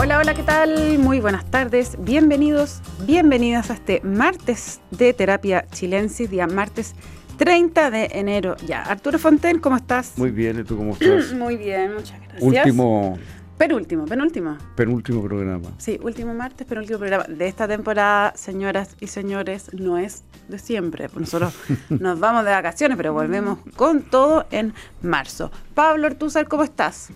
[0.00, 1.00] Hola, hola, ¿qué tal?
[1.00, 1.96] Muy buenas tardes.
[1.98, 6.94] Bienvenidos, bienvenidas a este martes de terapia chilensis, día martes
[7.36, 8.54] 30 de enero.
[8.64, 10.16] Ya, Arturo Fonten, ¿cómo estás?
[10.16, 11.32] Muy bien, ¿y tú cómo estás?
[11.34, 12.42] Muy bien, muchas gracias.
[12.42, 13.18] Último.
[13.58, 14.56] Penúltimo, penúltimo.
[14.76, 15.68] Penúltimo programa.
[15.78, 21.08] Sí, último martes, penúltimo programa de esta temporada, señoras y señores, no es de siempre.
[21.16, 21.52] Nosotros
[21.88, 25.50] nos vamos de vacaciones, pero volvemos con todo en marzo.
[25.74, 27.08] Pablo Ortúzar, ¿cómo estás?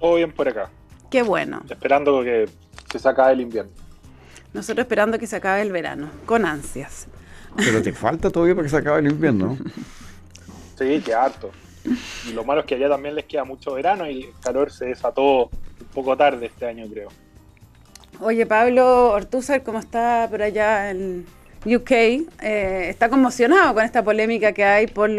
[0.00, 0.68] Todo bien por acá.
[1.10, 1.62] Qué bueno.
[1.68, 2.48] Esperando que,
[2.98, 3.72] se acabe el invierno.
[4.52, 7.06] Nosotros esperando que se acabe el verano, con ansias.
[7.56, 9.58] Pero te falta todavía para que se acabe el invierno.
[10.78, 11.50] Sí, que harto.
[12.26, 14.86] Y lo malo es que allá también les queda mucho verano y el calor se
[14.86, 17.10] desató un poco tarde este año, creo.
[18.18, 21.26] Oye, Pablo Ortúzar, ¿cómo está por allá en
[21.64, 21.90] UK?
[21.90, 25.10] Eh, está conmocionado con esta polémica que hay por,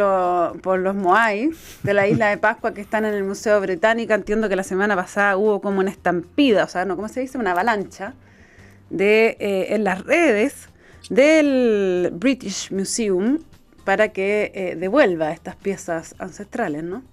[0.62, 1.52] por los Moai
[1.84, 4.14] de la isla de Pascua que están en el Museo Británico.
[4.14, 6.96] Entiendo que la semana pasada hubo como una estampida, o sea, ¿no?
[6.96, 7.38] ¿cómo se dice?
[7.38, 8.14] Una avalancha
[8.90, 10.70] de, eh, en las redes
[11.10, 13.40] del British Museum
[13.84, 17.04] para que eh, devuelva estas piezas ancestrales, ¿no?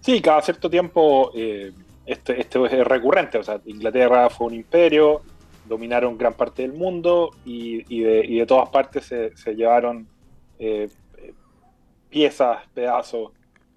[0.00, 1.72] Sí, cada cierto tiempo eh,
[2.06, 3.38] este, este, es recurrente.
[3.38, 5.22] O sea, Inglaterra fue un imperio,
[5.68, 10.08] dominaron gran parte del mundo y, de, todas partes se, llevaron
[10.58, 10.88] eh,
[12.08, 13.32] piezas, pedazos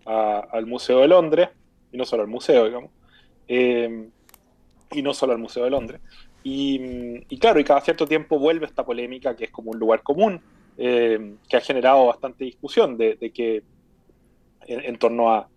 [0.06, 1.50] al Museo de Londres,
[1.92, 2.92] y no solo al museo, digamos,
[3.48, 6.02] y no solo al Museo de Londres.
[6.44, 10.42] Y, claro, y cada cierto tiempo vuelve esta polémica que es como un lugar común
[10.78, 13.64] eh, que ha generado bastante discusión de, que
[14.66, 15.50] en, torno a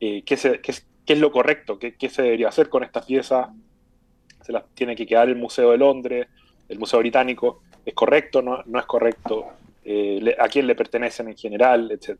[0.00, 3.48] eh, qué, es lo correcto, qué, se debería hacer con estas piezas,
[4.42, 6.28] se las tiene que quedar el Museo de Londres,
[6.68, 9.46] el Museo Británico, es correcto, no, no es correcto,
[9.84, 12.18] eh, a quién le pertenecen en general, etc.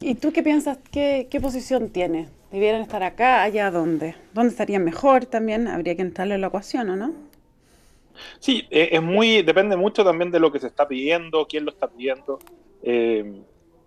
[0.00, 0.78] ¿Y tú qué piensas?
[0.90, 2.28] ¿Qué, qué posición tiene?
[2.50, 4.14] ¿Debieran estar acá, allá, dónde?
[4.32, 5.68] ¿Dónde estarían mejor también?
[5.68, 7.12] Habría que entrarle en la ecuación, ¿o no?
[8.38, 11.70] Sí, eh, es muy, depende mucho también de lo que se está pidiendo, quién lo
[11.70, 12.38] está pidiendo.
[12.82, 13.42] Eh,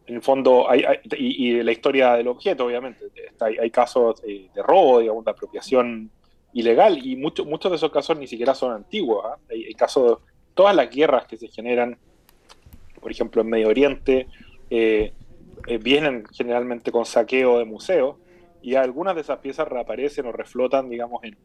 [0.09, 0.83] en el fondo, hay,
[1.17, 3.05] y, la historia del objeto, obviamente.
[3.39, 6.09] Hay, casos eh, de robo, digamos, de apropiación
[6.53, 9.23] ilegal, y muchos muchos de esos casos ni siquiera son antiguos.
[9.25, 9.37] ¿ah?
[9.49, 10.19] Hay, casos,
[10.55, 11.97] todas las guerras que se generan,
[12.99, 14.27] por ejemplo, en Medio Oriente,
[15.81, 18.17] vienen generalmente con saqueo de museos,
[18.61, 21.37] y algunas de esas piezas reaparecen o reflotan, digamos, en,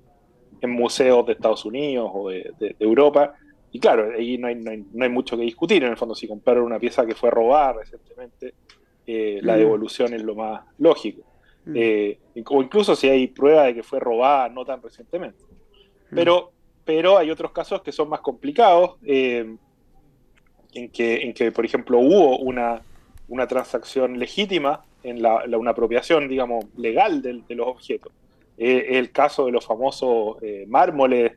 [0.63, 3.35] en museos de Estados Unidos o de, Europa.
[3.75, 4.71] Y claro, ahí no hay, no,
[5.05, 5.83] hay, mucho que discutir.
[5.83, 8.55] En el fondo, si compraron una pieza que fue robada recientemente,
[9.05, 9.59] eh, la mm.
[9.59, 11.23] devolución es lo más lógico.
[11.65, 11.73] Mm.
[11.75, 15.43] Eh, o incluso si hay prueba de que fue robada no tan recientemente.
[15.43, 16.15] Mm.
[16.15, 16.53] Pero,
[16.85, 19.57] pero hay otros casos que son más complicados, eh,
[20.73, 22.81] en, que, en que, por ejemplo, hubo una,
[23.27, 28.13] una transacción legítima en la, una apropiación, digamos, legal de los objetos
[28.57, 30.37] el caso de los famosos
[30.69, 31.33] mármoles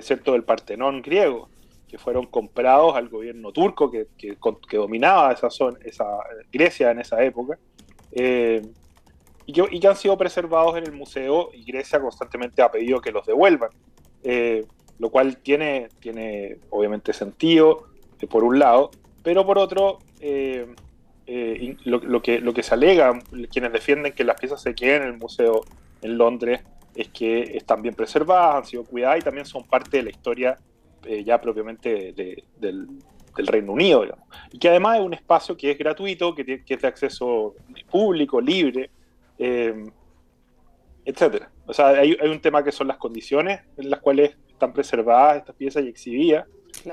[0.00, 0.30] ¿cierto?
[0.30, 1.48] del Partenón griego,
[1.88, 4.36] que fueron comprados al gobierno turco que, que,
[4.76, 6.04] dominaba esa zona, esa
[6.52, 7.58] Grecia en esa época,
[8.12, 8.62] eh,
[9.46, 13.00] y, que, y, que, han sido preservados en el museo y Grecia constantemente ha pedido
[13.00, 13.70] que los devuelvan,
[14.98, 17.84] lo cual tiene, tiene obviamente sentido,
[18.28, 18.90] por un lado,
[19.22, 19.98] pero por otro,
[21.84, 23.20] lo, que, lo que se alega,
[23.52, 25.60] quienes defienden que las piezas se queden en el museo
[26.02, 26.60] en Londres
[26.94, 30.58] es que están bien preservadas, han sido cuidadas y también son parte de la historia
[31.06, 32.88] eh, ya propiamente del,
[33.38, 34.06] Reino Unido,
[34.50, 37.54] Y que además es un espacio que es gratuito, que, es de acceso
[37.90, 38.88] público, libre,
[39.38, 39.90] eh,
[41.04, 41.50] etcétera.
[41.66, 45.54] O sea, hay, un tema que son las condiciones en las cuales están preservadas estas
[45.54, 46.46] piezas y exhibidas,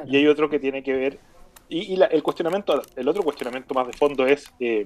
[0.05, 1.19] y hay otro que tiene que ver,
[1.69, 4.85] y, el cuestionamiento, el otro cuestionamiento más de fondo es eh,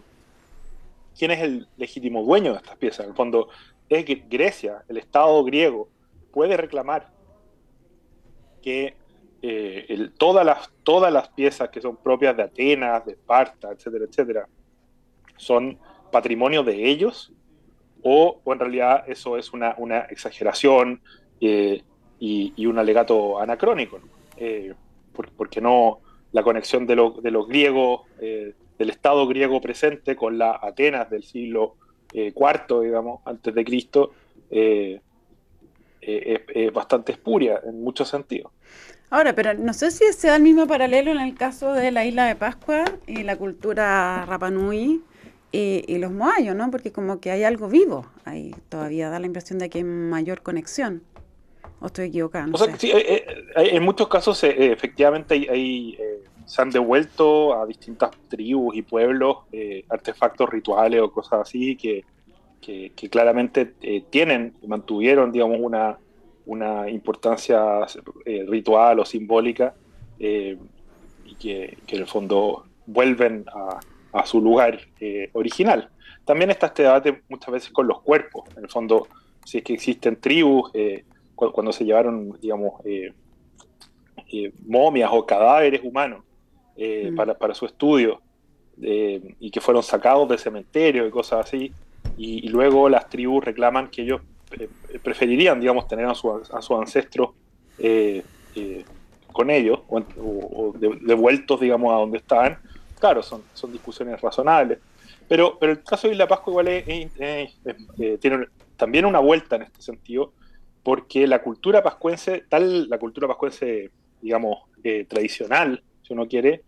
[1.18, 3.06] quién es el legítimo dueño de estas piezas.
[3.06, 3.50] En el fondo,
[3.90, 5.90] es que Grecia, el Estado griego,
[6.32, 7.10] puede reclamar
[8.62, 8.96] que
[9.42, 14.48] eh, todas, las, todas las piezas que son propias de Atenas, de Esparta, etcétera, etcétera,
[15.36, 15.78] son
[16.12, 17.32] patrimonio de ellos,
[18.02, 19.76] o, en realidad eso es una,
[20.10, 21.02] exageración
[21.40, 21.84] eh,
[22.20, 24.00] y, un alegato anacrónico,
[24.38, 24.74] eh,
[25.36, 26.00] porque no
[26.32, 31.76] la conexión de, de los griegos, del Estado griego presente con la Atenas del siglo
[32.34, 34.12] cuarto, digamos, antes de Cristo,
[34.50, 35.02] es,
[36.74, 38.52] bastante espuria en muchos sentidos.
[39.10, 42.06] Ahora, pero no sé si se da el mismo paralelo en el caso de la
[42.06, 45.02] isla de Pascua y la cultura Rapanui
[45.52, 46.70] y, los moayos, ¿no?
[46.70, 50.42] Porque como que hay algo vivo ahí todavía, da la impresión de que hay mayor
[50.42, 51.02] conexión.
[51.80, 52.48] ¿O estoy equivocada?
[53.56, 55.98] en muchos casos efectivamente hay
[56.48, 62.06] se han devuelto a distintas tribus y pueblos eh, artefactos rituales o cosas así que,
[62.62, 65.98] que, claramente eh, tienen y mantuvieron, digamos, una,
[66.48, 67.86] una importancia
[68.26, 69.74] eh, ritual o simbólica
[70.18, 70.56] y
[71.40, 73.80] que, en el fondo vuelven a,
[74.26, 74.80] su lugar
[75.34, 75.90] original.
[76.26, 79.08] También está este debate muchas veces con los cuerpos, en el fondo,
[79.46, 80.72] si es que existen tribus,
[81.36, 82.82] cuando, se llevaron, digamos,
[84.66, 86.24] momias o cadáveres humanos
[86.76, 87.16] mm.
[87.16, 88.20] para, para, su estudio,
[88.82, 91.72] y que fueron sacados del cementerio y cosas así,
[92.18, 94.37] y, luego las tribus reclaman que ellos eh,
[95.04, 97.34] preferirían, digamos, tener a su, a su ancestro
[97.78, 98.24] eh,
[98.56, 98.86] eh,
[99.32, 102.58] con ellos, o, devueltos, digamos, a donde estaban.
[103.00, 104.80] Claro, son, son discusiones razonables.
[105.28, 106.84] Pero, pero el caso de Isla Pascua igual
[108.20, 108.48] tiene
[108.78, 110.34] también una vuelta en este sentido,
[110.82, 113.92] porque la cultura pascuense, tal la cultura pascuense,
[114.22, 114.64] digamos,
[115.08, 116.64] tradicional, si uno quiere,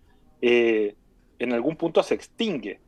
[1.40, 2.80] en algún punto se extingue,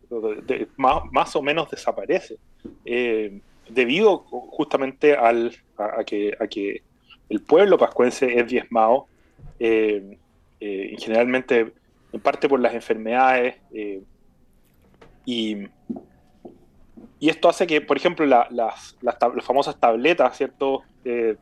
[0.77, 2.37] más, o menos desaparece,
[2.85, 3.39] eh,
[3.73, 6.81] debido justamente al, a, que, a, que,
[7.29, 9.07] el pueblo pascuense es diezmado,
[9.59, 10.17] eh,
[10.59, 11.71] eh, generalmente
[12.11, 13.55] en parte por las enfermedades,
[15.25, 15.57] y,
[17.19, 21.37] y, esto hace que, por ejemplo, las, las, famosas tabletas, ¿cierto?, de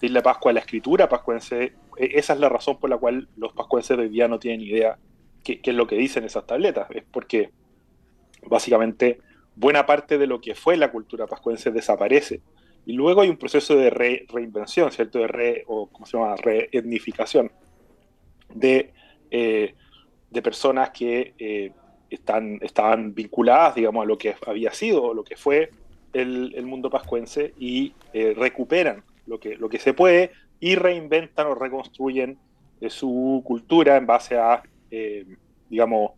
[0.00, 4.04] Isla Pascua, la escritura pascuense, esa es la razón por la cual los pascuenses de
[4.04, 4.98] hoy día no tienen idea
[5.56, 6.88] qué, es lo que dicen esas tabletas.
[6.90, 7.50] Es porque
[8.46, 9.20] básicamente
[9.58, 12.40] buena parte de lo que fue la cultura pascuense desaparece.
[12.86, 15.18] Y luego hay un proceso de reinvención, ¿cierto?
[15.18, 16.36] De re, o ¿cómo se llama?
[16.36, 17.50] Reetnificación
[18.54, 18.92] de,
[19.30, 19.74] eh,
[20.30, 21.72] de personas que eh,
[22.08, 25.70] están, estaban vinculadas, digamos, a lo que había sido, lo que fue
[26.12, 30.30] el, mundo pascuense y eh, recuperan lo que, lo que se puede
[30.60, 32.38] y reinventan o reconstruyen
[32.88, 34.62] su cultura en base a
[35.68, 36.12] digamos,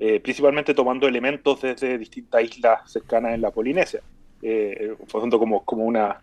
[0.00, 4.00] eh, principalmente tomando elementos desde distintas islas cercanas en la Polinesia,
[4.42, 6.20] eh, como, como una,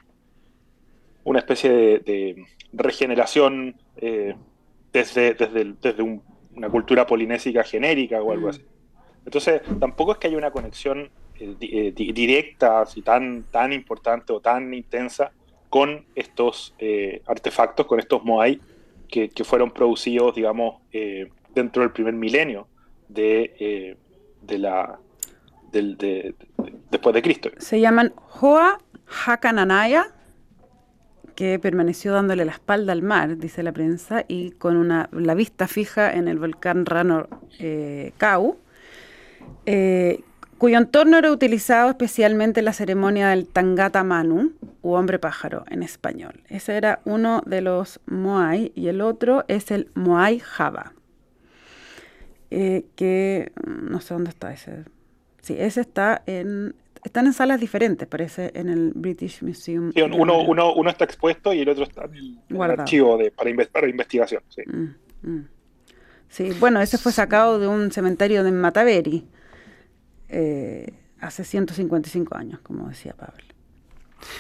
[1.26, 4.34] una especie de, regeneración eh,
[4.94, 6.22] desde, desde,
[6.56, 8.50] una cultura polinésica genérica o algo mm.
[8.50, 8.62] así.
[9.26, 15.34] Entonces, tampoco es que haya una conexión directa, así tan, tan importante o tan intensa
[15.70, 16.74] con estos
[17.26, 18.62] artefactos, con estos Moai
[19.10, 20.82] que, que fueron producidos, digamos,
[21.54, 22.68] dentro del primer milenio
[23.08, 23.98] de, eh,
[24.42, 25.00] de la
[25.72, 26.36] de,
[26.90, 27.50] después de Cristo.
[27.58, 28.80] Se llaman Hoa
[29.26, 30.08] Hakananaya,
[31.36, 35.68] que permaneció dándole la espalda al mar, dice la prensa, y con una, la vista
[35.68, 37.28] fija en el volcán Rano
[37.60, 38.58] eh, Kau,
[39.66, 40.22] eh,
[40.58, 45.84] cuyo entorno era utilizado especialmente en la ceremonia del Tangata Manu, u hombre pájaro en
[45.84, 46.42] español.
[46.48, 50.94] Ese era uno de los Moai, y el otro es el Moai Java.
[52.58, 54.86] Eh, que mm, no sé dónde está ese.
[55.42, 56.74] Sí, ese está en...
[57.04, 59.92] Están en salas diferentes, parece, en el British Museum.
[59.94, 63.52] Sí, uno, uno, uno, está expuesto y el otro está en el, archivo de, para,
[63.72, 64.42] para, investigación.
[64.48, 64.64] Sí.
[64.66, 64.96] Mm,
[65.30, 65.48] mm.
[66.30, 66.50] sí.
[66.60, 69.28] bueno, ese fue sacado de un cementerio de Mataveri
[70.30, 73.44] eh, hace 155 años, como decía Pablo.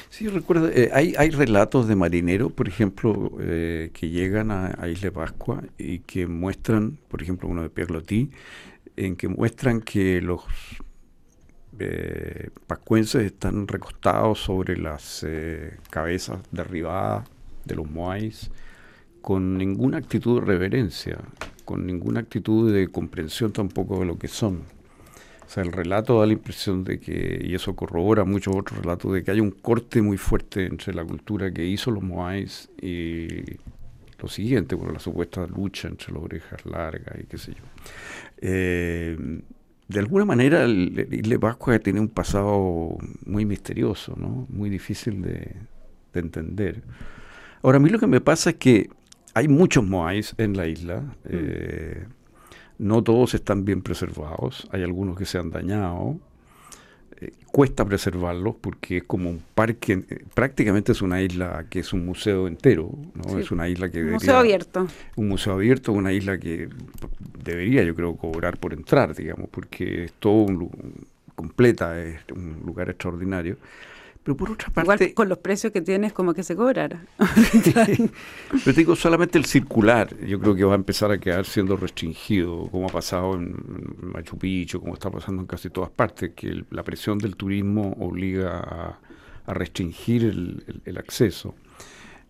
[0.09, 5.11] Sí, recuerdo, eh, hay, hay relatos de marineros, por ejemplo, eh, que llegan a, Isla
[5.11, 8.29] Pascua y que muestran, por ejemplo, uno de Pierre Loti,
[8.95, 10.43] en que muestran que los
[11.79, 15.25] eh, pascuenses están recostados sobre las
[15.89, 17.27] cabezas derribadas
[17.65, 18.51] de los moais
[19.21, 21.17] con ninguna actitud de reverencia,
[21.65, 24.74] con ninguna actitud de comprensión tampoco de lo que son.
[25.45, 29.13] O sea, el relato da la impresión de que, y eso corrobora muchos otros relatos,
[29.13, 33.27] de que hay un corte muy fuerte entre la cultura que hizo los Moais y
[34.19, 37.63] lo siguiente, por la supuesta lucha entre las orejas largas y qué sé yo.
[38.41, 39.17] Eh,
[39.87, 44.47] de alguna manera, el, Isle Pascua tiene un pasado muy misterioso, ¿no?
[44.49, 45.55] muy difícil de,
[46.13, 46.81] entender.
[47.61, 48.89] Ahora, a mí lo que me pasa es que
[49.33, 51.01] hay muchos Moais en la isla.
[51.01, 51.11] Mm.
[51.29, 52.05] Eh,
[52.77, 56.17] no todos están bien preservados, hay algunos que se han dañado.
[57.21, 61.93] Eh, cuesta preservarlos porque es como un parque, eh, prácticamente es una isla que es
[61.93, 63.39] un museo entero, ¿no?
[63.39, 64.03] Es una isla que...
[64.03, 64.87] Un museo abierto.
[65.15, 66.67] Un museo abierto, una isla que
[67.41, 70.69] debería yo creo cobrar por entrar, digamos, porque es todo un,
[71.35, 73.57] completa, es un lugar extraordinario.
[74.25, 75.03] Pero por otra parte...
[75.03, 77.05] Igual con los precios que tienes, como que se cobrara.
[78.65, 82.67] Pero digo, solamente el circular, yo creo que va a empezar a quedar siendo restringido,
[82.71, 83.55] como ha pasado en
[84.01, 88.97] Machu Picchu, como está pasando en casi todas partes, que la presión del turismo obliga
[89.45, 91.53] a, restringir el, acceso.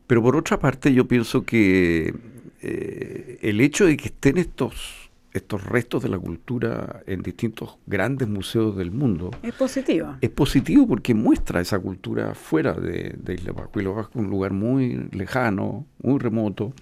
[0.06, 2.14] Pero por otra parte, yo pienso que
[2.62, 5.05] eh, el hecho de que estén estos
[5.36, 9.32] estos restos de la cultura en distintos grandes museos del mundo.
[9.44, 10.16] Es positivo.
[10.22, 13.82] Es positivo porque muestra esa cultura fuera de, Isla Pascua.
[13.82, 16.74] Isla Pascua es un lugar muy lejano, muy remoto,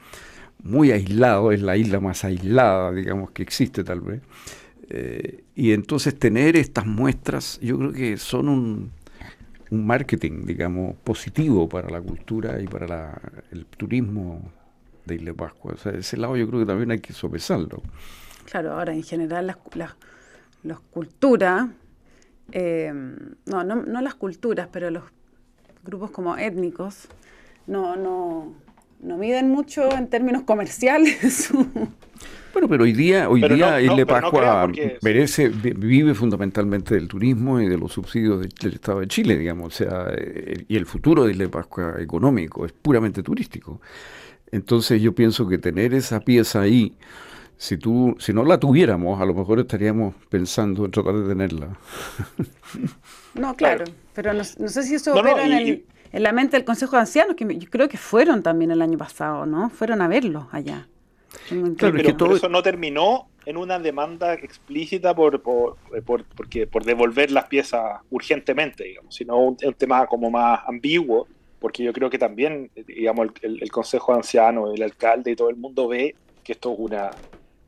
[0.62, 4.22] muy aislado, es la isla más aislada, digamos, que existe tal vez.
[4.90, 8.92] Eh, y entonces tener estas muestras, yo creo que son un,
[9.72, 13.20] un marketing, digamos, positivo para la cultura y para
[13.52, 14.52] el turismo
[15.06, 15.74] de Isla Pascua.
[15.74, 17.82] O sea, ese lado yo creo que también hay que sopesarlo.
[18.54, 19.58] Claro, ahora en general las,
[20.62, 21.70] las, culturas,
[22.52, 22.94] eh,
[23.48, 25.06] no, no, no las culturas, pero los
[25.84, 27.08] grupos como étnicos,
[27.66, 28.54] no, no,
[29.02, 31.52] no miden mucho en términos comerciales
[32.54, 37.80] Bueno, pero hoy día, hoy día Isla Pascua merece, vive fundamentalmente del turismo y de
[37.80, 40.12] los subsidios del Estado de Chile, digamos, o sea,
[40.68, 43.82] y el futuro de Isla Pascua económico es puramente turístico.
[44.52, 46.94] Entonces yo pienso que tener esa pieza ahí,
[47.64, 51.70] si tú, si no la tuviéramos, a lo mejor estaríamos pensando en tratar de tenerla.
[53.36, 57.36] No, claro, pero no, sé si eso opera en, la mente del Consejo de Ancianos,
[57.36, 59.72] que yo creo que fueron también el año pasado, ¿no?
[59.72, 60.88] Fueron a verlo allá.
[61.50, 62.36] Claro, pero, todo...
[62.36, 68.02] eso no terminó en una demanda explícita por, por, por, porque, por devolver las piezas
[68.12, 71.28] urgentemente, digamos, sino un tema como más ambiguo
[71.58, 75.56] porque yo creo que también, digamos, el, Consejo de Ancianos, el alcalde y todo el
[75.56, 77.10] mundo ve que esto es una,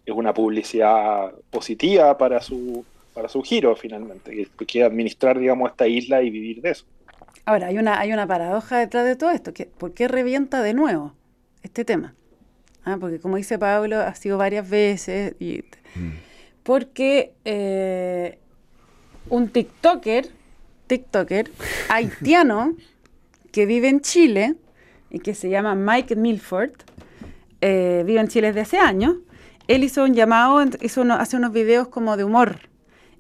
[0.06, 6.22] es una publicidad positiva para su, para su giro finalmente, que, administrar, digamos, esta isla
[6.22, 6.86] y vivir de eso.
[7.46, 10.74] Ahora, hay una, hay una paradoja detrás de todo esto, que ¿por qué revienta de
[10.74, 11.14] nuevo
[11.64, 12.14] este tema?
[12.84, 15.64] Ah, porque como dice Pablo, ha sido varias veces, y,
[15.96, 16.12] mm.
[16.64, 18.38] porque eh,
[19.30, 20.28] un TikToker,
[20.88, 21.50] TikToker
[21.90, 22.76] haitiano,
[23.52, 24.56] que vive en Chile
[25.10, 26.74] y que se llama Mike Milford,
[27.62, 29.16] eh, vive en Chile desde hace años.
[29.68, 32.70] Él hizo un llamado, hizo hace unos videos como de humor.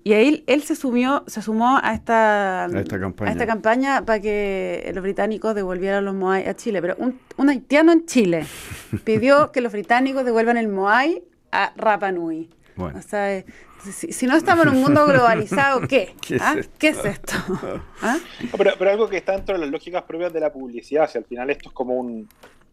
[0.03, 2.99] Y ahí él se, sumió, se sumó a esta, esta,
[3.47, 4.05] campaña.
[4.05, 6.79] para que los británicos devolvieran los Moai a Chile.
[6.79, 8.45] Pero un, un haitiano en Chile
[9.03, 12.51] pidió que los británicos devuelvan el Moai a Rapa Nui.
[12.75, 12.99] Bueno.
[12.99, 13.43] O sea,
[13.91, 16.13] si, no estamos en un mundo globalizado, ¿qué?
[16.21, 17.09] ¿Qué, es, ¿Ah?
[17.09, 17.35] esto?
[18.01, 18.17] ¿Ah?
[18.57, 21.49] pero, algo que está dentro de las lógicas propias de la publicidad, si al final
[21.49, 22.27] esto es como un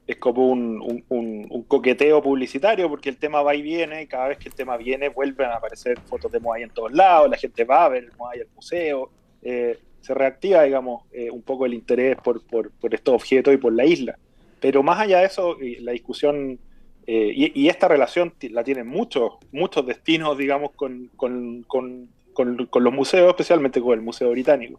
[0.06, 4.48] es como un, coqueteo publicitario, porque el tema va y viene, y cada vez que
[4.48, 7.84] el tema viene vuelven a aparecer fotos de Moai en todos lados, la gente va
[7.84, 9.10] a ver Moai al museo,
[9.42, 13.56] eh, se reactiva, digamos, eh, un poco el interés por, por, por estos objetos y
[13.56, 14.18] por la isla.
[14.60, 16.58] Pero más allá de eso, la discusión
[17.06, 23.94] eh, y, esta relación la tienen muchos, muchos destinos, digamos, con, los museos, especialmente con
[23.94, 24.78] el Museo Británico.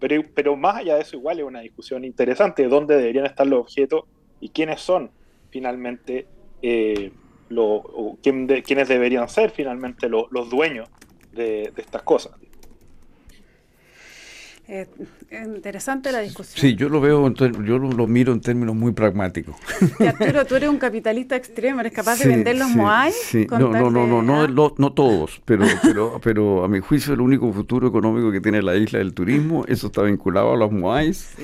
[0.00, 3.46] Pero, pero más allá de eso, igual es una discusión interesante de dónde deberían estar
[3.46, 4.04] los objetos
[4.40, 5.10] y quiénes son
[5.50, 6.26] finalmente,
[6.62, 7.12] eh,
[8.22, 10.88] quiénes deberían ser finalmente los dueños
[11.32, 12.32] de, de estas cosas.
[14.70, 14.86] Eh,
[15.30, 16.60] interesante la discusión.
[16.60, 19.56] Sí, yo lo veo, yo lo, miro en términos muy pragmáticos.
[19.98, 23.10] Arturo, tú eres un capitalista extremo, eres capaz de vender los Moai.
[23.12, 27.14] Sí, no, no, no, no, no, no, no, todos, pero, pero, pero a mi juicio
[27.14, 30.70] el único futuro económico que tiene la isla del turismo, eso está vinculado a los
[30.70, 31.34] Moais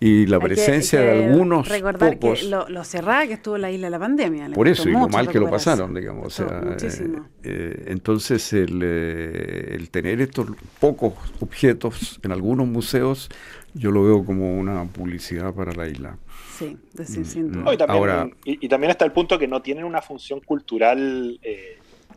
[0.00, 3.98] y la presencia de algunos recordar que lo, cerrada que estuvo la isla de la
[3.98, 8.52] pandemia por eso y lo mal que lo pasaron digamos o sea, eh, eh, entonces
[8.52, 10.48] el, eh, el, tener estos
[10.80, 13.30] pocos objetos en algunos museos
[13.72, 16.16] yo lo veo como una publicidad para la isla.
[16.56, 19.84] Sí, sí sin mm, y, también, Ahora, y, también está el punto que no tienen
[19.84, 21.40] una función cultural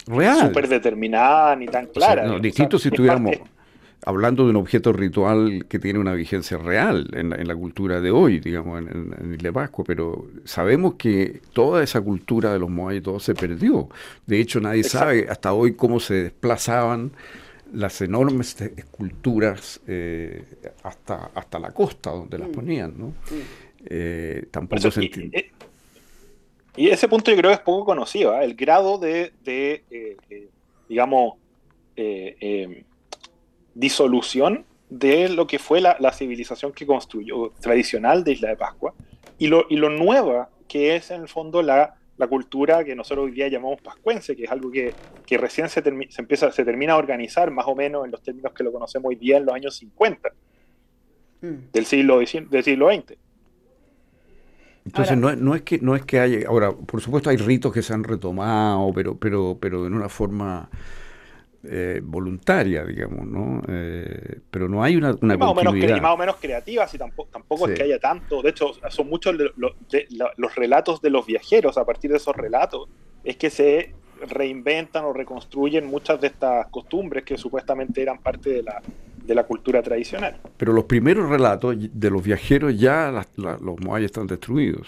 [0.05, 0.39] real.
[0.39, 3.37] súper determinada ni tan clara distinto si tuviéramos
[4.05, 8.39] hablando de un objeto ritual que tiene una vigencia real en la, cultura de hoy,
[8.39, 13.19] digamos, en, en, Isla Pascua, pero sabemos que toda esa cultura de los Moai todo
[13.19, 13.89] se perdió.
[14.25, 17.11] De hecho, nadie sabe hasta hoy cómo se desplazaban
[17.73, 20.43] las enormes esculturas eh,
[20.83, 22.51] hasta, hasta la costa donde las mm.
[22.51, 23.07] ponían, ¿no?
[23.07, 23.13] Mm.
[23.89, 25.37] Eh, tampoco se entiende.
[25.37, 25.51] Eh,
[26.77, 29.83] y, ese punto yo creo que es poco conocido, el grado de, de
[30.87, 31.35] digamos,
[33.77, 38.93] disolución de lo que fue la, civilización que construyó, tradicional de Isla de Pascua,
[39.37, 43.25] y lo, y lo nueva que es en el fondo la, la cultura que nosotros
[43.25, 44.93] hoy día llamamos pascuense, que es algo que,
[45.25, 48.51] que recién se, se, empieza, se termina a organizar más o menos en los términos
[48.53, 50.29] que lo conocemos hoy día en los años 50
[51.41, 51.47] mm.
[51.71, 53.17] del, siglo, del siglo XX.
[54.85, 57.81] Entonces no, no, es que no es que haya ahora por supuesto hay ritos que
[57.81, 60.69] se han retomado pero pero pero en una forma
[61.69, 63.61] eh, voluntaria, digamos, ¿no?
[63.67, 67.29] Eh, pero no hay una, una más, o menos, más o menos creativas y tampoco,
[67.31, 68.41] tampoco es que haya tanto.
[68.41, 72.89] De hecho, son muchos los relatos de los viajeros, a partir de esos relatos,
[73.23, 73.93] es que se
[74.27, 78.81] reinventan o reconstruyen muchas de estas costumbres que supuestamente eran parte de la,
[79.27, 80.37] de la cultura tradicional.
[80.57, 84.87] Pero los primeros relatos de los viajeros ya los moai están destruidos.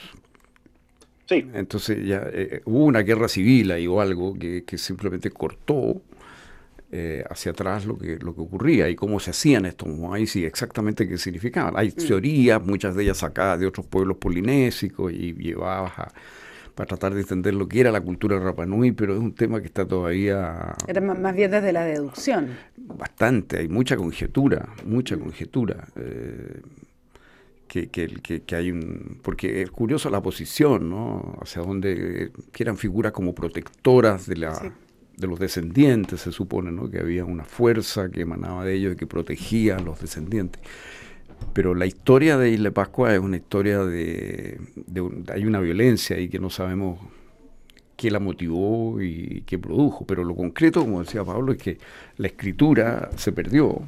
[1.28, 1.46] Sí.
[1.54, 6.02] Entonces ya eh, hubo una guerra civil ahí o algo que, simplemente cortó
[6.92, 10.46] eh, hacia atrás lo que, lo que ocurría y cómo se hacían estos moais y
[10.46, 11.74] exactamente qué significaban.
[11.78, 12.08] Hay mm.
[12.08, 16.12] teorías, muchas de ellas sacadas de otros pueblos polinésicos y llevadas a
[16.80, 19.60] para tratar de entender lo que era la cultura de Rapanui, pero es un tema
[19.60, 20.76] que está todavía...
[20.88, 22.56] Era más bien desde la deducción.
[22.78, 25.90] Bastante, hay mucha conjetura, mucha conjetura.
[25.98, 26.62] Eh,
[27.68, 29.20] que, que, que, hay un...
[29.22, 31.38] Porque es curioso la posición, ¿no?
[31.42, 34.74] Hacia donde que eran figuras como protectoras de la...
[35.20, 36.90] de los descendientes, se supone, ¿no?
[36.90, 40.62] que había una fuerza que emanaba de ellos y que protegía a los descendientes.
[41.54, 44.60] Pero la historia de Isla Pascua es una historia de,
[45.32, 47.00] hay una violencia ahí que no sabemos
[47.96, 50.06] qué la motivó y qué produjo.
[50.06, 51.78] Pero lo concreto, como decía Pablo, es que
[52.18, 53.82] la escritura se perdió.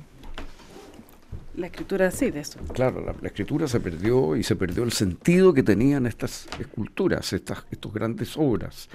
[1.56, 2.60] La escritura sí, de eso.
[2.74, 7.66] Claro, la, escritura se perdió y se perdió el sentido que tenían estas esculturas, estas
[7.72, 8.90] estos grandes obras.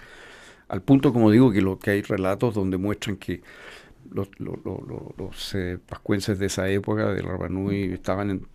[0.68, 3.42] Al punto, como digo, que, lo, que hay relatos donde muestran que
[4.12, 8.46] los, los, eh, pascuenses de esa época, de Rapanui, estaban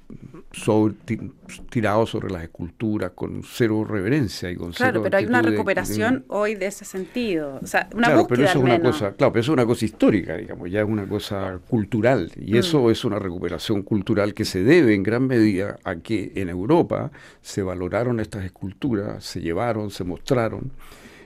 [1.69, 6.55] tirados sobre las esculturas con cero reverencia y con claro, pero hay una recuperación hoy
[6.55, 7.59] de ese sentido.
[7.61, 9.85] O sea, una claro, pero eso es una cosa, claro, pero eso es una cosa
[9.85, 12.31] histórica, digamos, ya es una cosa cultural.
[12.35, 12.57] Y mm.
[12.57, 17.11] eso es una recuperación cultural que se debe en gran medida a que en Europa
[17.41, 20.71] se valoraron estas esculturas, se llevaron, se mostraron.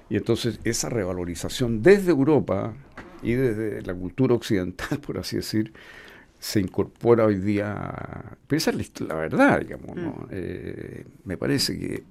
[0.09, 2.74] Y entonces esa revalorización desde Europa
[3.24, 5.74] y desde la cultura occidental, por así decir,
[6.39, 8.38] se incorpora hoy día.
[8.47, 10.12] Pero esa es la, verdad, digamos, ¿no?
[10.12, 10.27] Mm.
[10.31, 12.03] Eh, me parece que.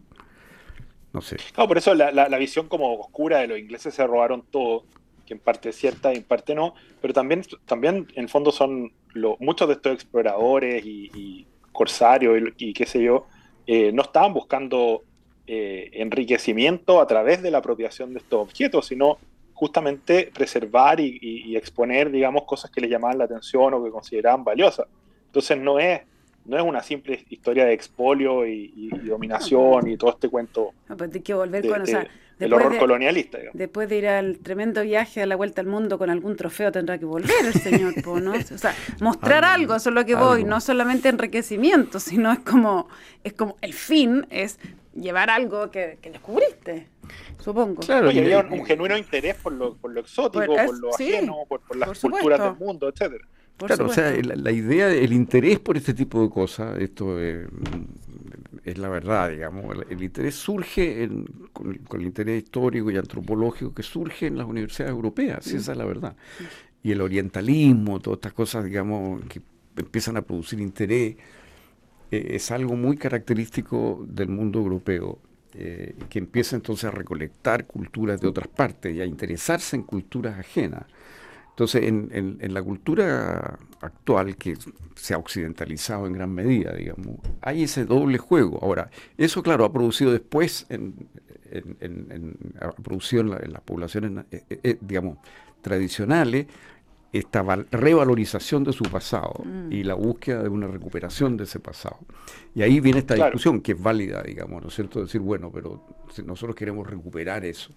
[1.13, 1.37] No sé.
[1.53, 4.85] Claro, por eso la, la, visión como oscura de los ingleses se robaron todo,
[5.25, 8.93] que en parte es cierta y en parte no, pero también, también en fondo son
[9.13, 13.27] lo, muchos de estos exploradores y, corsarios y, qué sé yo,
[13.67, 15.03] eh, no estaban buscando
[15.47, 19.19] eh, enriquecimiento a través de la apropiación de estos objetos, sino
[19.53, 24.87] justamente preservar y, exponer, digamos, cosas que les llamaban la atención o que consideraban valiosas.
[25.27, 26.01] Entonces no es,
[26.45, 30.73] no es una simple historia de expolio y, dominación y todo este cuento.
[30.89, 32.07] No, pues hay que volver con, o sea,
[32.41, 33.39] el horror colonialista.
[33.53, 36.99] Después de ir al tremendo viaje a la vuelta al mundo con algún trofeo tendrá
[36.99, 38.33] que volver el señor, ¿no?
[38.33, 42.89] O sea, mostrar algo, eso es lo que voy, no solamente enriquecimiento, sino es como,
[43.23, 44.59] es como el fin es
[44.95, 46.89] llevar algo que, descubriste,
[47.39, 47.83] supongo.
[47.83, 51.77] Claro, y había un, genuino interés por lo, por lo exótico, por, lo ajeno, por,
[51.77, 53.27] las culturas del mundo, etcétera.
[53.57, 57.49] claro, o sea, la, idea, el interés por este tipo de cosas, esto es,
[58.77, 61.09] la verdad, digamos, el, interés surge
[61.53, 65.85] con, el interés histórico y antropológico que surge en las universidades europeas, esa es la
[65.85, 66.17] verdad.
[66.83, 69.41] Y el orientalismo, todas estas cosas, digamos, que
[69.77, 71.17] empiezan a producir interés
[72.15, 75.19] eh, es algo muy característico del mundo europeo,
[75.55, 80.39] eh, que empieza entonces a recolectar culturas de otras partes y a interesarse en culturas
[80.39, 80.85] ajenas.
[81.51, 84.57] Entonces, en, la cultura actual, que
[84.97, 88.59] se ha occidentalizado en gran medida, digamos, hay ese doble juego.
[88.61, 91.09] Ahora, eso, claro, ha producido después, en,
[92.61, 95.19] ha producido en, las poblaciones, eh, digamos,
[95.63, 96.47] tradicionales,
[97.15, 99.71] esta revalorización de su pasado mm.
[99.71, 101.99] y la búsqueda de una recuperación de ese pasado.
[102.57, 105.01] Y ahí viene esta discusión que es válida, digamos, ¿no es cierto?
[105.01, 105.87] Decir, bueno, pero
[106.25, 107.71] nosotros queremos recuperar eso,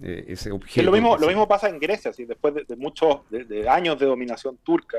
[0.00, 0.86] eh, ese objeto.
[0.86, 2.24] lo, mismo, lo mismo pasa en Grecia, ¿sí?
[2.24, 4.98] después de, muchos de, años de dominación turca,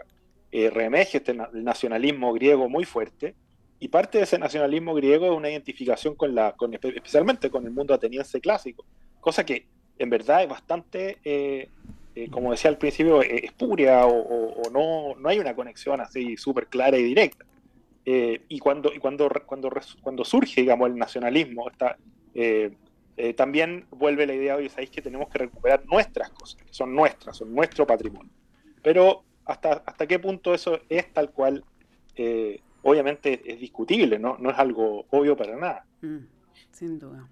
[0.51, 3.33] eh, reemerge este el nacionalismo griego muy fuerte,
[3.79, 7.71] y parte de ese nacionalismo griego es una identificación con la, con, especialmente con el
[7.71, 8.83] mundo ateniense clásico,
[9.21, 11.19] cosa que en verdad es bastante...
[11.23, 11.69] Eh,
[12.19, 16.67] eh, como decía al principio, eh, espuria o, no, no hay una conexión así súper
[16.67, 17.45] clara y directa.
[18.05, 21.97] Eh, y cuando, y cuando, cuando, surge, digamos, el nacionalismo, está,
[23.37, 27.37] también vuelve la idea, hoy sabéis que tenemos que recuperar nuestras cosas, que son nuestras,
[27.37, 28.31] son nuestro patrimonio.
[28.81, 31.63] Pero hasta, hasta qué punto eso es tal cual,
[32.81, 34.37] obviamente es discutible, ¿no?
[34.39, 35.85] no es algo obvio para nada.
[36.01, 36.25] Mm,
[36.71, 37.29] sin duda.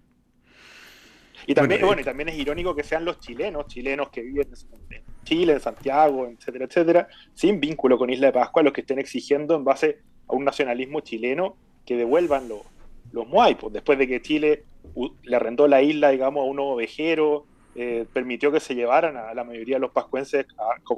[1.46, 4.48] Y también, bueno, y también es irónico que sean los chilenos, chilenos que viven
[4.90, 9.00] en Chile, en Santiago, etcétera, etcétera, sin vínculo con Isla de Pascua, los que estén
[9.00, 12.62] exigiendo en base a un nacionalismo chileno que devuelvan los,
[13.12, 14.64] los Moaipos, después de que Chile
[15.24, 17.44] le arrendó la isla, digamos, a unos ovejeros,
[17.76, 20.48] eh, permitió que se llevaran a la mayoría de los pascuenses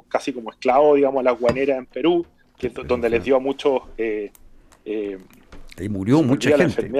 [0.08, 2.26] casi como esclavos, digamos, a las guaneras en Perú,
[2.56, 3.82] que, donde les dio a muchos...
[3.98, 4.32] Eh,
[4.84, 5.18] eh,
[5.76, 6.90] Ahí murió mucha gente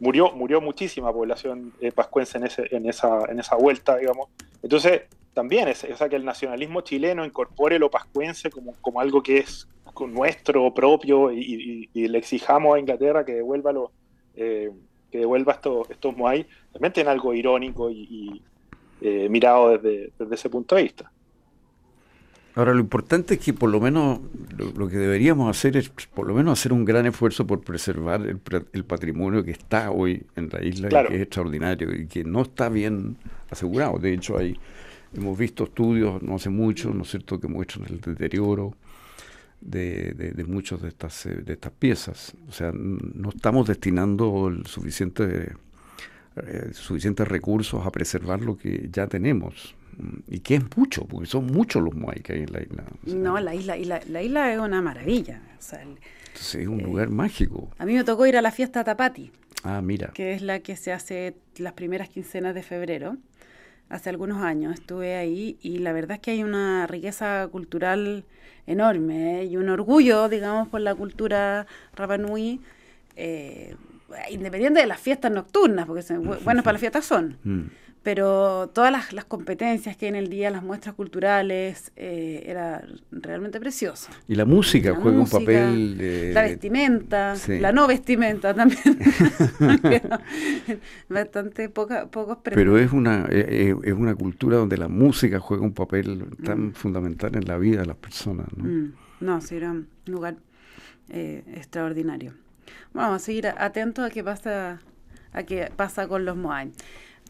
[0.00, 4.28] murió, murió muchísima población eh, pascuense en, ese, en, esa, en esa vuelta, digamos,
[4.62, 5.02] Entonces,
[5.34, 9.68] también es, o que el nacionalismo chileno incorpore lo pascuense como, como algo que es
[10.06, 13.92] nuestro propio y, le exijamos a Inglaterra que devuelva lo,
[14.34, 14.70] eh,
[15.10, 18.42] que devuelva estos, estos Moai, también tiene algo irónico y,
[19.00, 21.10] eh, mirado desde, ese punto de vista.
[22.56, 24.18] Ahora, lo importante es que por lo menos
[24.56, 28.84] lo, que deberíamos hacer es por lo menos hacer un gran esfuerzo por preservar el,
[28.84, 32.70] patrimonio que está hoy en la isla y que es extraordinario y que no está
[32.70, 33.18] bien
[33.50, 33.98] asegurado.
[33.98, 34.58] De hecho, hay
[35.14, 38.74] hemos visto estudios no hace mucho, ¿no es cierto?, que muestran el deterioro
[39.60, 42.34] de, de, muchas de estas, eh, de estas piezas.
[42.48, 45.52] O sea, no estamos destinando el suficiente,
[46.36, 49.74] eh, suficientes recursos a preservar lo que ya tenemos.
[50.28, 52.84] Y que es mucho, porque son muchos los muay que hay en la isla.
[53.04, 55.40] no, la isla, la, la, isla es una maravilla.
[55.58, 57.70] es un eh, lugar mágico.
[57.78, 59.30] A mí me tocó ir a la fiesta Tapati.
[59.62, 60.08] Ah, mira.
[60.08, 63.16] Que es la que se hace las primeras quincenas de febrero.
[63.88, 68.24] Hace algunos años estuve ahí y la verdad es que hay una riqueza cultural
[68.66, 69.44] enorme ¿eh?
[69.44, 72.60] y un orgullo, digamos, por la cultura Rapanui,
[73.14, 73.76] eh,
[74.30, 76.02] independiente de las fiestas nocturnas, porque
[76.42, 77.38] buenas para las fiestas son.
[77.44, 77.62] Mm
[78.06, 83.58] pero todas las, competencias que hay en el día, las muestras culturales, eh, era realmente
[83.58, 84.12] precioso.
[84.28, 86.32] Y la música juega un papel...
[86.32, 88.96] la vestimenta, la no vestimenta también.
[91.08, 95.64] Bastante poca, pocos Pero es una, eh, eh, es una cultura donde la música juega
[95.64, 96.72] un papel tan mm.
[96.74, 98.46] fundamental en la vida de las personas.
[98.56, 98.92] No, mm.
[99.18, 100.36] no sí, era un lugar
[101.08, 102.34] extraordinario.
[102.92, 104.78] Vamos a seguir atentos a qué pasa,
[105.32, 106.70] a qué pasa con los Moai.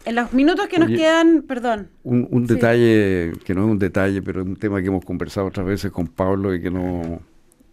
[0.04, 1.88] En los minutos que nos quedan, perdón.
[2.04, 5.66] Un, detalle, que no es un detalle, pero es un tema que hemos conversado otras
[5.66, 7.20] veces con Pablo y que no,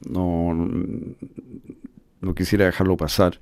[0.10, 0.70] no,
[2.22, 3.38] no quisiera dejarlo pasar.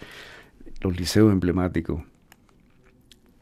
[0.82, 2.04] Los liceos emblemáticos.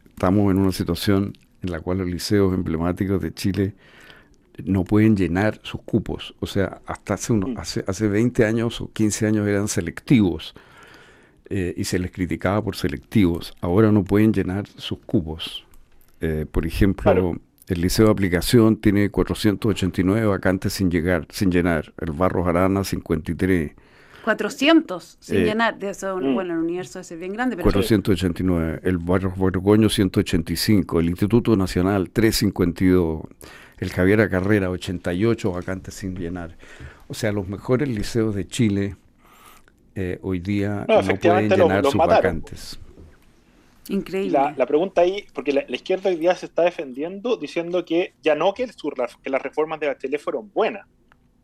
[0.10, 3.74] Estamos en una situación en la cual los liceos emblemáticos de Chile
[4.66, 6.36] no pueden llenar sus cupos.
[6.42, 10.54] O sea, hasta hace, hace, hace 20 años o 15 años eran selectivos
[11.50, 13.54] eh, y se les criticaba por selectivos.
[13.62, 15.66] Ahora no pueden llenar sus cupos.
[16.22, 17.36] Eh, por ejemplo,
[17.68, 21.94] el Liceo de Aplicación tiene 489 vacantes sin llegar, sin llenar.
[22.00, 23.72] El Barros Arana 53.
[24.24, 25.80] 400 sin eh, llenar.
[25.80, 26.34] De eso, mm.
[26.36, 27.56] Bueno, el universo es bien grande.
[27.56, 28.82] Pero 489.
[28.84, 31.00] El Barros Borgoño 185.
[31.00, 33.24] El Instituto Nacional 352.
[33.80, 36.58] El Javier Carrera 88 vacantes sin llenar.
[37.08, 38.98] O sea, los mejores liceos de Chile
[40.00, 42.80] eh, hoy día no, pueden llenar sus vacantes.
[43.90, 44.40] Increíble.
[44.56, 48.54] La, pregunta ahí, porque la, izquierda hoy día se está defendiendo diciendo que ya no
[48.54, 50.88] que, que las reformas de Bachelet fueron buenas,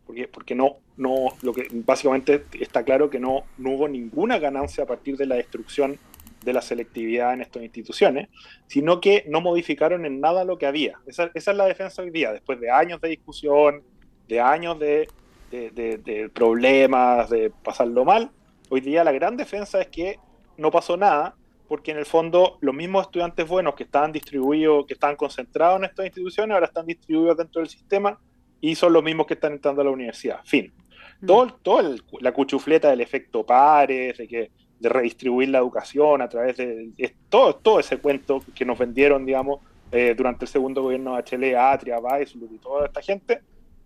[0.06, 4.84] porque, porque no, no, lo que básicamente está claro que no, no hubo ninguna ganancia
[4.84, 5.98] a partir de la destrucción
[6.42, 8.28] de la selectividad en estas instituciones,
[8.68, 10.98] sino que no modificaron en nada lo que había.
[11.06, 13.82] Esa, esa es la defensa hoy día, después de años de discusión,
[14.28, 15.08] de años de
[15.50, 18.30] de, problemas, de pasarlo mal.
[18.68, 20.18] Hoy día la gran defensa es que
[20.56, 21.36] no pasó nada,
[21.68, 25.84] porque en el fondo los mismos estudiantes buenos que estaban distribuidos, que estaban concentrados en
[25.84, 28.18] estas instituciones, ahora están distribuidos dentro del sistema
[28.60, 30.40] y son los mismos que están entrando a la universidad.
[30.44, 30.72] Fin.
[31.20, 31.26] Mm.
[31.26, 36.56] Todo, todo la cuchufleta del efecto pares, de que de redistribuir la educación a través
[36.56, 41.16] de, todo, todo ese cuento que nos vendieron, digamos, eh, durante el segundo gobierno de
[41.16, 43.40] Bachelet, Atria, Weiss y toda esta gente,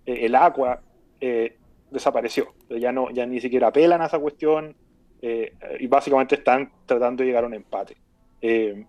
[0.04, 0.80] eh, el agua,
[1.20, 1.56] eh,
[1.90, 2.54] desapareció.
[2.68, 4.74] Ya, no, ya ni siquiera apelan a esa cuestión
[5.22, 7.96] eh, y básicamente están tratando de llegar a un empate.
[8.40, 8.84] Eh,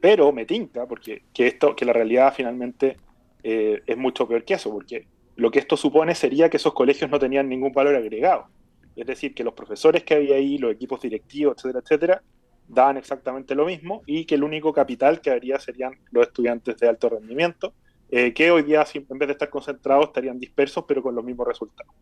[0.00, 2.96] pero me tinca porque que esto, que la realidad finalmente
[3.40, 7.18] es mucho peor que eso, porque lo que esto supone sería que esos colegios no
[7.18, 8.48] tenían ningún valor agregado.
[8.96, 12.22] Es decir, que los profesores que había ahí, los equipos directivos, etcétera, etcétera,
[12.66, 16.88] daban exactamente lo mismo y que el único capital que habría serían los estudiantes de
[16.88, 17.72] alto rendimiento
[18.10, 21.46] eh, que hoy día, en vez de estar concentrados, estarían dispersos, pero con los mismos
[21.46, 21.94] resultados.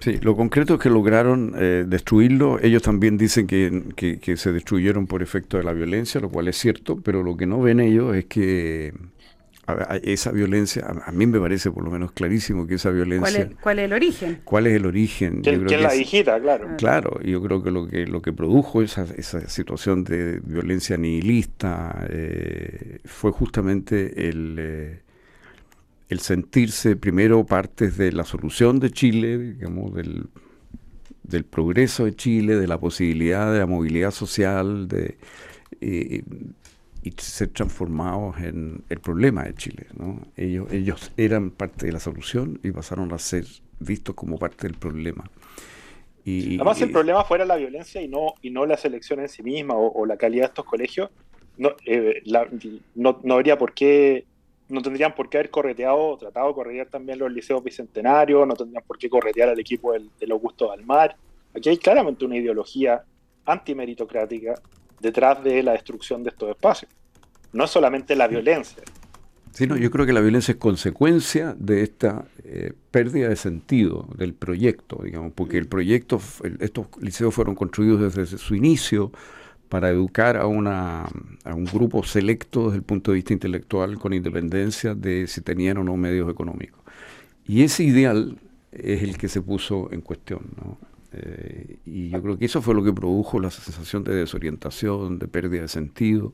[0.00, 2.58] Sí, lo concreto es que lograron eh, destruirlo.
[2.60, 6.56] Ellos también dicen que, que, se destruyeron por efecto de la violencia, lo cual es
[6.56, 8.94] cierto, pero lo que no ven ellos es que
[10.02, 13.50] esa violencia, a, mí me parece por lo menos clarísimo que esa violencia...
[13.60, 14.40] ¿Cuál es, el origen?
[14.44, 15.42] ¿Cuál es el origen?
[15.42, 16.68] ¿Quién, la digita, claro?
[16.70, 16.76] Ah.
[16.76, 22.06] Claro, yo creo que lo que, lo que produjo esa, esa situación de violencia nihilista
[22.08, 25.00] eh, fue justamente el, eh,
[26.10, 30.26] el sentirse primero parte de la solución de Chile, digamos, del,
[31.22, 35.16] del progreso de Chile, de la posibilidad de la movilidad social, de...
[35.80, 36.22] Eh,
[37.02, 39.86] y ser transformados en el problema de Chile.
[39.96, 40.20] ¿no?
[40.36, 43.46] Ellos, ellos eran parte de la solución y pasaron a ser
[43.78, 45.24] vistos como parte del problema.
[46.26, 49.42] Y, Además, el problema fuera la violencia y no, y no la selección en sí
[49.42, 51.08] misma o, la calidad de estos colegios.
[51.56, 52.22] no, eh,
[52.94, 54.26] no, no, habría por qué,
[54.70, 58.84] no tendrían por qué haber correteado, tratado de corretear también los liceos bicentenarios, no tendrían
[58.86, 61.16] por qué corretear al equipo del, del Augusto Dalmar.
[61.54, 63.02] Aquí hay claramente una ideología
[63.44, 64.54] antimeritocrática
[65.00, 66.90] detrás de la destrucción de estos espacios.
[67.52, 68.82] No es solamente la violencia.
[69.52, 74.06] Sí, no, yo creo que la violencia es consecuencia de esta eh, pérdida de sentido
[74.16, 76.20] del proyecto, digamos, porque el proyecto,
[76.60, 79.10] estos liceos fueron construidos desde su inicio
[79.70, 81.04] para educar a, una,
[81.44, 85.78] a un grupo selecto desde el punto de vista intelectual con independencia de si tenían
[85.78, 86.80] o no medios económicos.
[87.46, 88.36] Y ese ideal
[88.72, 90.40] es el que se puso en cuestión.
[91.12, 95.28] Eh, y yo creo que eso fue lo que produjo la sensación de desorientación, de
[95.28, 96.32] pérdida de sentido,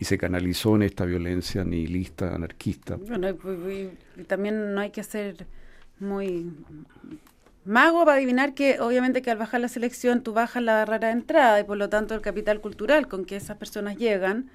[0.00, 2.96] y se canalizó en esta violencia nihilista, anarquista.
[2.96, 5.46] Bueno, y, también no hay que ser
[6.00, 6.50] muy
[7.64, 11.12] mago para adivinar que obviamente que al bajar la selección tú bajas la barrera de
[11.12, 14.50] entrada y por lo tanto el capital cultural con que esas personas llegan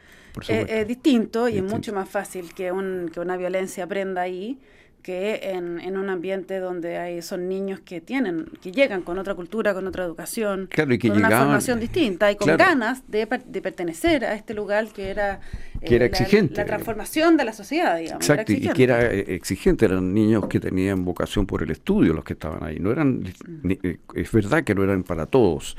[0.47, 4.59] eh, es, distinto y es mucho más fácil que, un, que una violencia aprenda ahí
[5.01, 9.35] que en, en, un ambiente donde hay son niños que tienen que llegan con otra
[9.35, 14.35] cultura con otra educación con una formación distinta y con ganas de, de, pertenecer a
[14.35, 15.39] este lugar que era,
[15.85, 16.55] que era eh, exigente.
[16.55, 20.59] la, transformación de la sociedad digamos exacto y que era eh, exigente eran niños que
[20.59, 23.71] tenían vocación por el estudio los que estaban ahí no eran mm.
[23.83, 25.75] eh, es verdad que no eran para todos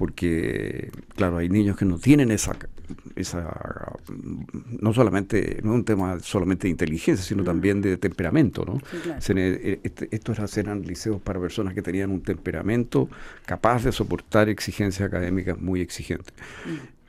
[0.00, 2.56] porque, claro, hay niños que no tienen esa,
[3.16, 3.98] esa
[4.80, 8.80] no solamente, no es un tema solamente de inteligencia, sino también de temperamento, ¿no?
[9.28, 13.10] Eh, este, estos eran liceos para personas que tenían un temperamento
[13.44, 16.32] capaz de soportar exigencias académicas muy exigentes.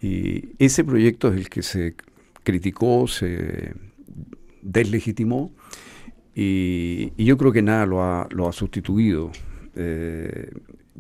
[0.02, 1.96] Y ese proyecto es el que se
[2.44, 3.74] criticó, se
[4.62, 5.50] deslegitimó,
[6.36, 9.32] y, yo creo que nada lo ha, lo ha sustituido.
[9.78, 10.52] Eh,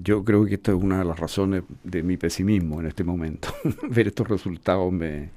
[0.03, 3.49] yo creo que esta es una de las razones de mi pesimismo en este momento.
[3.89, 5.29] Ver estos resultados me,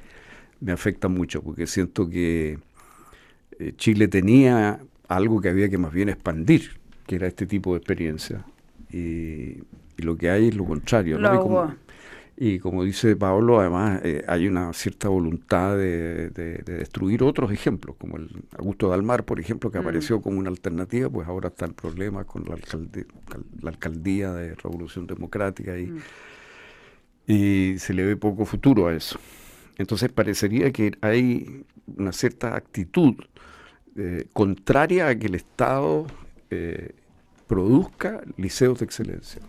[0.72, 2.58] afecta mucho porque siento que
[3.58, 7.78] eh, Chile tenía algo que había que más bien expandir, que era este tipo de
[7.78, 8.44] experiencia.
[8.90, 9.62] Y,
[9.98, 11.18] lo que hay es lo contrario.
[12.36, 16.30] Y como dice Pablo, además eh, hay una cierta voluntad de,
[16.64, 19.82] destruir otros ejemplos, como el Augusto Dalmar, por ejemplo, que mm.
[19.82, 22.56] apareció como una alternativa, pues ahora está el problema con la,
[23.60, 25.98] la alcaldía de Revolución Democrática y, mm.
[27.28, 29.18] y se le ve poco futuro a eso.
[29.78, 31.64] Entonces parecería que hay
[31.96, 33.14] una cierta actitud
[33.96, 36.06] eh, contraria a que el Estado
[36.50, 36.94] eh,
[37.46, 39.40] produzca liceos de excelencia.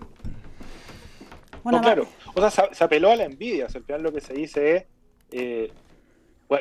[1.65, 2.07] Bueno, claro.
[2.35, 3.65] O sea, se, apeló a la envidia.
[3.65, 4.85] al final lo que se dice es,
[5.31, 5.71] eh,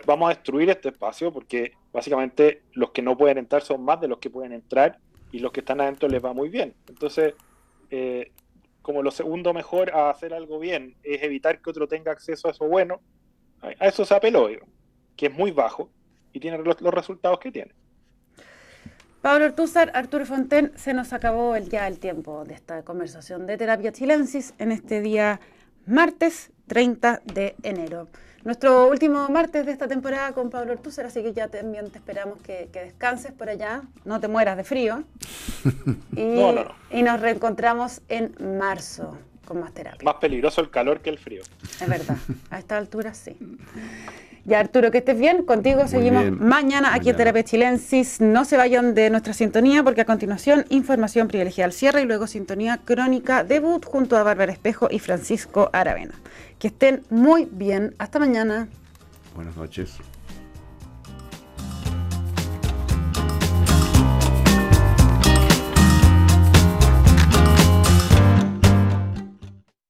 [0.06, 4.08] vamos a destruir este espacio porque básicamente los que no pueden entrar son más de
[4.08, 4.98] los que pueden entrar
[5.30, 6.74] y los que están adentro les va muy bien.
[6.88, 7.34] Entonces,
[7.90, 8.32] eh,
[8.80, 12.52] como lo segundo mejor a hacer algo bien es evitar que otro tenga acceso a
[12.52, 13.02] eso bueno,
[13.60, 14.48] a eso se apeló,
[15.18, 15.90] que es muy bajo
[16.32, 17.74] y tiene los resultados que tiene.
[19.24, 23.56] Pablo Ortúzar, Arturo Fonten, se nos acabó el, ya el tiempo de esta conversación de
[23.56, 25.40] Terapia Chilensis en este día
[25.86, 28.08] martes 30 de enero.
[28.44, 32.36] Nuestro último martes de esta temporada con Pablo Ortúzar, así que ya también te esperamos
[32.42, 35.04] que, descanses por allá, no te mueras de frío.
[36.14, 40.04] y, y nos reencontramos en marzo con más terapia.
[40.04, 41.40] Más peligroso el calor que el frío.
[41.80, 42.18] Es verdad,
[42.50, 43.38] a esta altura sí.
[44.46, 45.44] Ya Arturo, que estés bien.
[45.44, 48.20] Contigo seguimos mañana aquí en Terapia Chilensis.
[48.20, 52.26] No se vayan de nuestra sintonía porque a continuación información privilegiada al cierre y luego
[52.26, 56.14] sintonía crónica debut junto a Bárbara Espejo y Francisco Aravena.
[56.58, 57.94] Que estén muy bien.
[57.98, 58.68] Hasta mañana.
[59.34, 59.96] Buenas noches.